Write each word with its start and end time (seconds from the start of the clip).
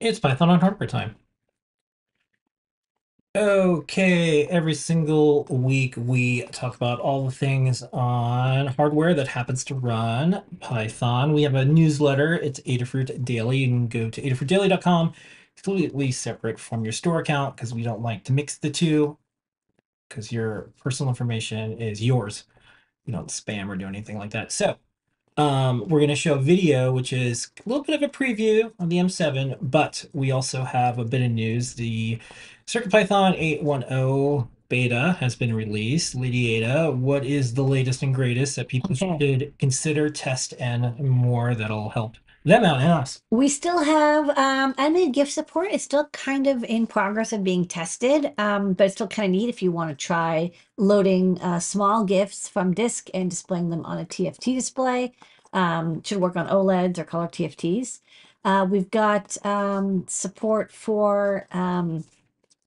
It's 0.00 0.20
Python 0.20 0.48
on 0.48 0.60
hardware 0.60 0.88
time. 0.88 1.16
Okay, 3.36 4.46
every 4.46 4.74
single 4.74 5.44
week 5.44 5.94
we 5.96 6.42
talk 6.46 6.76
about 6.76 7.00
all 7.00 7.24
the 7.24 7.32
things 7.32 7.82
on 7.92 8.68
hardware 8.68 9.12
that 9.14 9.28
happens 9.28 9.64
to 9.64 9.74
run 9.74 10.42
Python. 10.60 11.32
We 11.32 11.42
have 11.42 11.54
a 11.54 11.64
newsletter. 11.64 12.34
It's 12.34 12.60
Adafruit 12.60 13.24
Daily. 13.24 13.58
You 13.58 13.68
can 13.68 13.88
go 13.88 14.08
to 14.10 14.22
adafruitdaily.com. 14.22 15.12
Completely 15.56 16.12
separate 16.12 16.60
from 16.60 16.84
your 16.84 16.92
store 16.92 17.18
account 17.18 17.56
because 17.56 17.74
we 17.74 17.82
don't 17.82 18.00
like 18.00 18.24
to 18.24 18.32
mix 18.32 18.56
the 18.56 18.70
two 18.70 19.18
because 20.08 20.30
your 20.30 20.70
personal 20.80 21.10
information 21.10 21.78
is 21.78 22.02
yours. 22.02 22.44
You 23.04 23.12
don't 23.12 23.28
spam 23.28 23.68
or 23.68 23.76
do 23.76 23.86
anything 23.86 24.16
like 24.16 24.30
that. 24.30 24.52
So 24.52 24.78
um, 25.38 25.84
we're 25.88 26.00
going 26.00 26.08
to 26.08 26.16
show 26.16 26.34
a 26.34 26.38
video, 26.38 26.92
which 26.92 27.12
is 27.12 27.50
a 27.64 27.68
little 27.68 27.84
bit 27.84 27.94
of 27.94 28.02
a 28.02 28.12
preview 28.12 28.72
on 28.78 28.88
the 28.88 28.96
M7, 28.98 29.56
but 29.62 30.04
we 30.12 30.30
also 30.32 30.64
have 30.64 30.98
a 30.98 31.04
bit 31.04 31.22
of 31.22 31.30
news. 31.30 31.74
The 31.74 32.18
CircuitPython 32.66 33.62
8.1.0 33.62 34.48
beta 34.68 35.16
has 35.20 35.36
been 35.36 35.54
released. 35.54 36.14
Lady 36.14 36.56
Ada, 36.56 36.90
what 36.90 37.24
is 37.24 37.54
the 37.54 37.62
latest 37.62 38.02
and 38.02 38.14
greatest 38.14 38.56
that 38.56 38.68
people 38.68 38.92
Okay. 39.00 39.18
should 39.18 39.58
consider, 39.58 40.10
test, 40.10 40.54
and 40.58 40.98
more 40.98 41.54
that'll 41.54 41.90
help 41.90 42.16
them 42.44 42.64
out 42.64 42.80
and? 42.80 43.20
We 43.30 43.48
still 43.48 43.82
have 43.82 44.30
um, 44.30 44.74
animated 44.78 45.14
GIF 45.14 45.30
support. 45.30 45.68
It's 45.70 45.84
still 45.84 46.06
kind 46.12 46.46
of 46.46 46.64
in 46.64 46.86
progress 46.86 47.32
of 47.32 47.44
being 47.44 47.66
tested, 47.66 48.32
um, 48.38 48.72
but 48.72 48.84
it's 48.84 48.94
still 48.94 49.08
kind 49.08 49.26
of 49.26 49.40
neat 49.40 49.48
if 49.48 49.62
you 49.62 49.72
want 49.72 49.90
to 49.90 49.96
try 49.96 50.52
loading 50.76 51.40
uh, 51.40 51.60
small 51.60 52.04
GIFs 52.04 52.48
from 52.48 52.74
disk 52.74 53.08
and 53.12 53.30
displaying 53.30 53.70
them 53.70 53.84
on 53.84 53.98
a 53.98 54.04
TFT 54.04 54.54
display. 54.54 55.12
Um, 55.52 56.02
should 56.02 56.18
work 56.18 56.36
on 56.36 56.48
OLEDs 56.48 56.98
or 56.98 57.04
color 57.04 57.28
TFTs. 57.28 58.00
Uh, 58.44 58.66
we've 58.68 58.90
got 58.90 59.36
um, 59.44 60.04
support 60.08 60.72
for 60.72 61.46
um, 61.52 62.04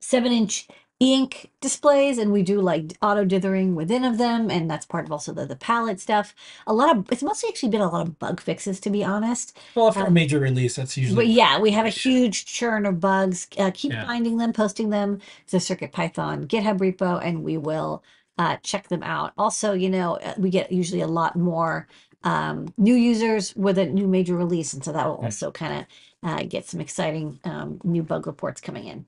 seven 0.00 0.32
inch 0.32 0.68
e-ink 1.04 1.50
displays 1.60 2.18
and 2.18 2.32
we 2.32 2.42
do 2.42 2.60
like 2.60 2.94
auto 3.02 3.24
dithering 3.24 3.74
within 3.74 4.04
of 4.04 4.18
them 4.18 4.50
and 4.50 4.70
that's 4.70 4.86
part 4.86 5.06
of 5.06 5.12
also 5.12 5.32
the, 5.32 5.46
the 5.46 5.56
palette 5.56 6.00
stuff 6.00 6.34
a 6.66 6.74
lot 6.74 6.96
of 6.96 7.06
it's 7.12 7.22
mostly 7.22 7.48
actually 7.50 7.70
been 7.70 7.80
a 7.82 7.90
lot 7.90 8.06
of 8.06 8.18
bug 8.18 8.40
fixes 8.40 8.80
to 8.80 8.90
be 8.90 9.04
honest 9.04 9.56
Well, 9.74 9.88
a 9.88 10.06
Um, 10.06 10.14
major 10.14 10.40
release, 10.40 10.76
that's 10.76 10.96
usually 10.96 11.16
but 11.16 11.28
yeah, 11.28 11.58
we 11.60 11.70
have 11.72 11.86
a 11.86 11.90
huge 11.90 12.46
churn 12.46 12.86
of 12.86 13.00
bugs. 13.00 13.48
Uh, 13.58 13.70
keep 13.74 13.92
Yeah. 13.92 14.06
finding 14.06 14.38
them, 14.38 14.52
posting 14.52 14.90
them 14.90 15.20
to 15.48 15.60
Circuit 15.60 15.92
Python 15.92 16.46
GitHub 16.48 16.78
repo, 16.78 17.20
and 17.22 17.44
we 17.44 17.58
will 17.58 18.02
uh, 18.38 18.56
check 18.62 18.88
them 18.88 19.02
out. 19.02 19.32
Also, 19.38 19.74
you 19.74 19.90
know, 19.90 20.16
uh, 20.18 20.34
we 20.38 20.50
get 20.50 20.72
usually 20.72 21.02
a 21.02 21.06
lot 21.08 21.36
more 21.36 21.88
um, 22.24 22.68
new 22.78 22.94
users 22.94 23.54
with 23.56 23.78
a 23.78 23.86
new 23.86 24.08
major 24.08 24.36
release, 24.36 24.72
and 24.74 24.84
so 24.84 24.92
that 24.92 25.06
will 25.06 25.14
Okay. 25.16 25.26
also 25.26 25.50
kind 25.52 25.80
of 25.80 25.86
uh, 26.30 26.42
get 26.44 26.66
some 26.66 26.80
exciting 26.80 27.38
um, 27.44 27.80
new 27.84 28.02
bug 28.02 28.26
reports 28.26 28.60
coming 28.60 28.86
in. 28.86 29.06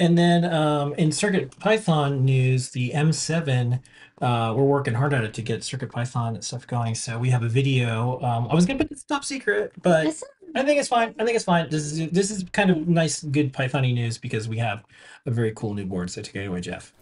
And 0.00 0.16
then 0.16 0.44
um, 0.44 0.94
in 0.94 1.10
Circuit 1.10 1.58
Python 1.58 2.24
news, 2.24 2.70
the 2.70 2.90
M7, 2.90 3.80
uh, 4.22 4.54
we're 4.56 4.64
working 4.64 4.94
hard 4.94 5.12
at 5.12 5.24
it 5.24 5.34
to 5.34 5.42
get 5.42 5.64
Circuit 5.64 5.90
Python 5.90 6.40
stuff 6.40 6.66
going. 6.66 6.94
So 6.94 7.18
we 7.18 7.30
have 7.30 7.42
a 7.42 7.48
video. 7.48 8.20
Um, 8.22 8.46
I 8.48 8.54
was 8.54 8.64
gonna 8.64 8.78
put 8.78 8.90
this 8.90 9.02
top 9.02 9.24
secret, 9.24 9.72
but 9.82 10.06
I 10.54 10.62
think 10.62 10.78
it's 10.78 10.88
fine. 10.88 11.14
I 11.18 11.24
think 11.24 11.34
it's 11.34 11.44
fine. 11.44 11.68
This 11.68 11.92
is 11.92 12.10
this 12.10 12.30
is 12.30 12.44
kind 12.52 12.70
of 12.70 12.86
nice, 12.88 13.22
good 13.22 13.52
Pythony 13.52 13.92
news 13.92 14.18
because 14.18 14.48
we 14.48 14.58
have 14.58 14.84
a 15.26 15.32
very 15.32 15.52
cool 15.54 15.74
new 15.74 15.84
board. 15.84 16.10
So 16.10 16.22
take 16.22 16.36
it 16.36 16.46
away, 16.46 16.60
Jeff. 16.60 16.92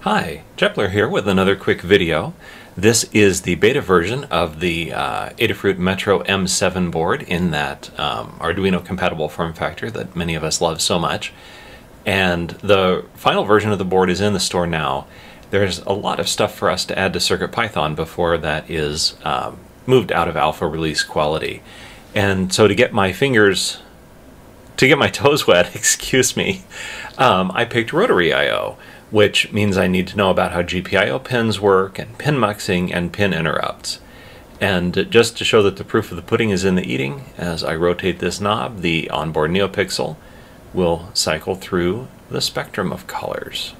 Hi, 0.00 0.42
Jepler 0.56 0.90
here 0.90 1.08
with 1.08 1.28
another 1.28 1.54
quick 1.54 1.80
video. 1.80 2.34
This 2.76 3.04
is 3.12 3.42
the 3.42 3.54
beta 3.54 3.80
version 3.80 4.24
of 4.24 4.58
the 4.58 4.92
uh, 4.92 5.30
Adafruit 5.30 5.78
Metro 5.78 6.24
M7 6.24 6.90
board 6.90 7.22
in 7.22 7.52
that 7.52 7.96
um, 8.00 8.36
Arduino 8.40 8.84
compatible 8.84 9.28
form 9.28 9.52
factor 9.52 9.92
that 9.92 10.16
many 10.16 10.34
of 10.34 10.42
us 10.42 10.60
love 10.60 10.82
so 10.82 10.98
much. 10.98 11.32
And 12.04 12.50
the 12.50 13.04
final 13.14 13.44
version 13.44 13.70
of 13.70 13.78
the 13.78 13.84
board 13.84 14.10
is 14.10 14.20
in 14.20 14.32
the 14.32 14.40
store 14.40 14.66
now. 14.66 15.06
There's 15.50 15.80
a 15.80 15.92
lot 15.92 16.18
of 16.18 16.28
stuff 16.28 16.54
for 16.54 16.70
us 16.70 16.84
to 16.86 16.98
add 16.98 17.12
to 17.12 17.18
CircuitPython 17.18 17.94
before 17.94 18.38
that 18.38 18.68
is 18.70 19.14
um, 19.24 19.58
moved 19.86 20.10
out 20.10 20.28
of 20.28 20.36
alpha 20.36 20.66
release 20.66 21.02
quality. 21.02 21.62
And 22.14 22.52
so 22.52 22.66
to 22.66 22.74
get 22.74 22.92
my 22.92 23.12
fingers 23.12 23.78
to 24.78 24.88
get 24.88 24.98
my 24.98 25.08
toes 25.10 25.46
wet, 25.46 25.74
excuse 25.76 26.36
me, 26.36 26.64
um, 27.18 27.50
I 27.54 27.64
picked 27.64 27.92
rotary 27.92 28.32
I/O, 28.32 28.76
which 29.10 29.52
means 29.52 29.76
I 29.76 29.86
need 29.86 30.08
to 30.08 30.16
know 30.16 30.30
about 30.30 30.52
how 30.52 30.62
GPIO 30.62 31.22
pins 31.22 31.60
work 31.60 31.98
and 31.98 32.18
pin 32.18 32.36
muxing 32.36 32.92
and 32.92 33.12
pin 33.12 33.32
interrupts. 33.32 34.00
And 34.60 35.10
just 35.10 35.36
to 35.38 35.44
show 35.44 35.62
that 35.64 35.76
the 35.76 35.84
proof 35.84 36.10
of 36.10 36.16
the 36.16 36.22
pudding 36.22 36.50
is 36.50 36.64
in 36.64 36.76
the 36.76 36.90
eating, 36.90 37.24
as 37.36 37.64
I 37.64 37.74
rotate 37.74 38.20
this 38.20 38.40
knob, 38.40 38.80
the 38.80 39.10
onboard 39.10 39.50
NeoPixel 39.50 40.16
will 40.74 41.10
cycle 41.14 41.54
through 41.54 42.08
the 42.30 42.40
spectrum 42.40 42.92
of 42.92 43.06
colors. 43.06 43.74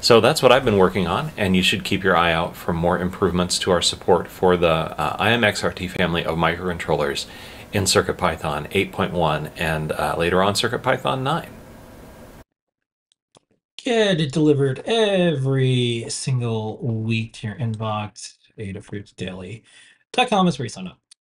So 0.00 0.20
that's 0.20 0.42
what 0.42 0.52
I've 0.52 0.64
been 0.64 0.78
working 0.78 1.06
on, 1.06 1.32
and 1.36 1.56
you 1.56 1.62
should 1.62 1.82
keep 1.82 2.04
your 2.04 2.16
eye 2.16 2.32
out 2.32 2.54
for 2.54 2.72
more 2.72 2.98
improvements 2.98 3.58
to 3.60 3.70
our 3.70 3.82
support 3.82 4.28
for 4.28 4.56
the 4.56 4.68
uh, 4.68 5.16
IMXRT 5.16 5.90
family 5.90 6.24
of 6.24 6.36
microcontrollers 6.36 7.26
in 7.72 7.84
CircuitPython 7.84 8.70
8.1 8.70 9.50
and 9.56 9.92
uh, 9.92 10.14
later 10.16 10.42
on 10.42 10.54
CircuitPython 10.54 11.22
9. 11.22 11.48
Get 13.78 14.20
it 14.20 14.32
delivered 14.32 14.80
every 14.84 16.06
single 16.08 16.78
week 16.78 17.34
to 17.34 17.48
your 17.48 17.56
inbox. 17.56 18.36
Adafruits 18.58 19.14
Daily.com 19.14 20.48
is 20.48 20.58
where 20.58 20.64
you 20.66 20.70
sign 20.70 20.88
up. 20.88 20.98